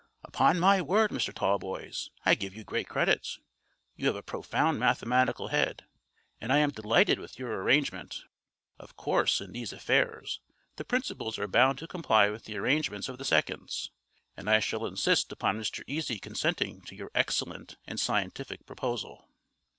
"Upon 0.23 0.59
my 0.59 0.81
word, 0.81 1.11
Mr. 1.11 1.31
Tallboys, 1.31 2.09
I 2.25 2.33
give 2.33 2.55
you 2.55 2.63
great 2.63 2.89
credit; 2.89 3.37
you 3.95 4.07
have 4.07 4.15
a 4.15 4.23
profound 4.23 4.79
mathematical 4.79 5.49
head, 5.49 5.85
and 6.39 6.51
I 6.51 6.57
am 6.57 6.71
delighted 6.71 7.19
with 7.19 7.37
your 7.37 7.61
arrangement. 7.61 8.23
Of 8.79 8.95
course 8.97 9.39
in 9.41 9.51
these 9.51 9.71
affairs 9.71 10.39
the 10.77 10.83
principals 10.85 11.37
are 11.37 11.47
bound 11.47 11.77
to 11.77 11.87
comply 11.87 12.31
with 12.31 12.45
the 12.45 12.57
arrangements 12.57 13.09
of 13.09 13.19
the 13.19 13.25
seconds, 13.25 13.91
and 14.35 14.49
I 14.49 14.59
shall 14.59 14.87
insist 14.87 15.31
upon 15.31 15.59
Mr. 15.61 15.83
Easy 15.85 16.17
consenting 16.17 16.81
to 16.85 16.95
your 16.95 17.11
excellent 17.13 17.77
and 17.85 17.99
scientific 17.99 18.65
proposal." 18.65 19.29